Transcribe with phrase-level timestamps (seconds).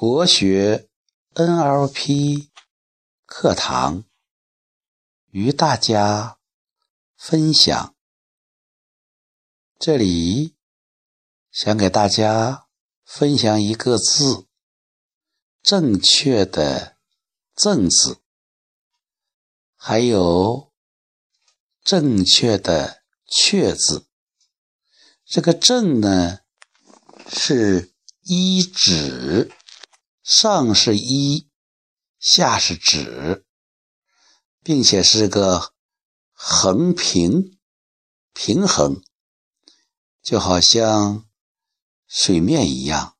[0.00, 0.88] 国学
[1.34, 2.48] NLP
[3.26, 4.04] 课堂
[5.28, 6.38] 与大家
[7.18, 7.94] 分享，
[9.78, 10.56] 这里
[11.52, 12.66] 想给大家
[13.04, 14.46] 分享一个字，
[15.62, 16.96] 正确的
[17.54, 18.22] “正”字，
[19.76, 20.72] 还有
[21.84, 24.06] 正确的“确”字。
[25.26, 26.38] 这个“正”呢，
[27.28, 27.92] 是
[28.22, 29.52] 一指。
[30.30, 31.50] 上是一，
[32.20, 33.44] 下是止，
[34.62, 35.74] 并且是个
[36.30, 37.58] 横平
[38.32, 39.02] 平衡，
[40.22, 41.28] 就好像
[42.06, 43.18] 水面一样。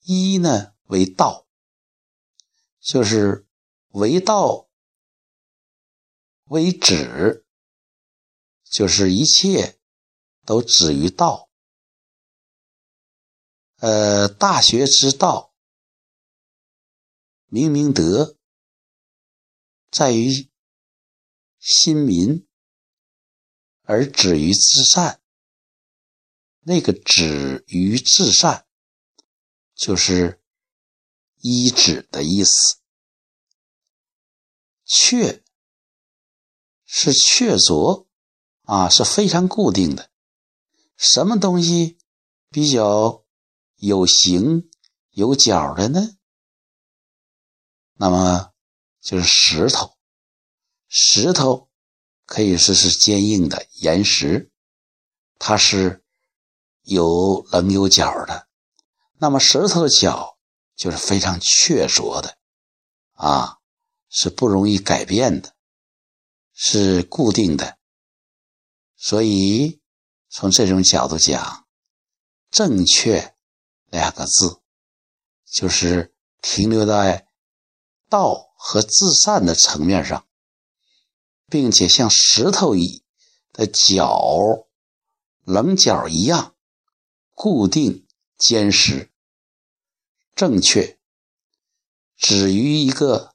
[0.00, 1.46] 一呢为道，
[2.78, 3.48] 就是
[3.88, 4.68] 为道
[6.44, 7.46] 为止，
[8.62, 9.80] 就是一切
[10.44, 11.48] 都止于道。
[13.78, 15.45] 呃，大学之道，
[17.46, 18.36] 明明德，
[19.90, 20.48] 在于
[21.58, 22.46] 亲民，
[23.82, 25.20] 而止于至善。
[26.60, 28.66] 那个止于至善，
[29.74, 30.40] 就是
[31.36, 32.78] 一止的意思。
[34.84, 35.42] 确
[36.84, 38.06] 是确凿
[38.62, 40.10] 啊，是非常固定的。
[40.96, 41.98] 什么东西
[42.50, 43.24] 比较？
[43.78, 44.70] 有形
[45.10, 46.15] 有角的呢，
[47.96, 48.52] 那么
[49.00, 49.96] 就是石头。
[50.88, 51.68] 石头
[52.24, 54.50] 可以说是坚硬的岩石，
[55.38, 56.04] 它是
[56.82, 58.48] 有棱有角的。
[59.18, 60.38] 那么石头的角
[60.74, 62.36] 就是非常确凿的，
[63.12, 63.58] 啊，
[64.08, 65.54] 是不容易改变的，
[66.52, 67.78] 是固定的。
[68.96, 69.80] 所以
[70.28, 71.66] 从这种角度讲，
[72.50, 73.34] 正确。
[73.88, 74.60] 两个字，
[75.44, 77.25] 就是停留在
[78.08, 80.26] 道和至善的层面上，
[81.46, 83.04] 并且像石头一
[83.52, 84.66] 的角、
[85.44, 86.54] 棱角一样
[87.34, 88.06] 固定
[88.36, 89.10] 坚实、
[90.34, 90.98] 正确，
[92.16, 93.34] 止于一个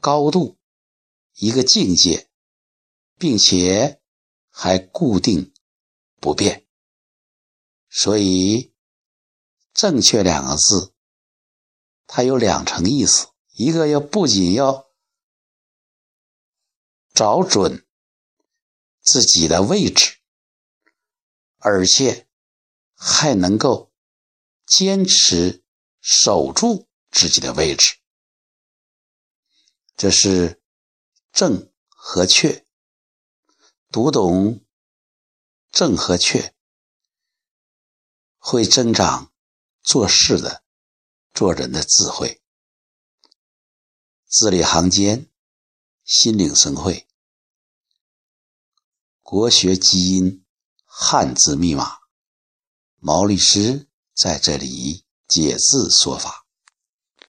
[0.00, 0.58] 高度、
[1.34, 2.28] 一个境界，
[3.16, 4.00] 并且
[4.50, 5.52] 还固定
[6.20, 6.66] 不变，
[7.88, 8.70] 所以。
[9.74, 10.92] 正确两个字，
[12.06, 13.28] 它有两层意思：
[13.62, 14.90] 一个要不仅要
[17.14, 17.86] 找准
[19.00, 20.18] 自己的位置，
[21.58, 22.28] 而且
[22.94, 23.92] 还能够
[24.66, 25.62] 坚持
[26.00, 27.98] 守住自己的位置。
[29.96, 30.60] 这是
[31.30, 32.66] 正和确，
[33.90, 34.64] 读懂
[35.70, 36.54] 正和确，
[38.38, 39.30] 会增长。
[39.84, 40.62] 做事的、
[41.34, 42.41] 做人的智慧，
[44.34, 45.28] 字里行间，
[46.04, 47.06] 心领神会。
[49.20, 50.46] 国学基因，
[50.86, 51.98] 汉字密码，
[52.96, 56.41] 毛律师在这里解字说法。